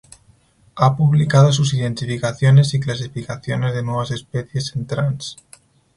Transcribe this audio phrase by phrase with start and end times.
[0.77, 5.35] Ha publicado sus identificaciones y clasificaciones de nuevas especies en "Trans.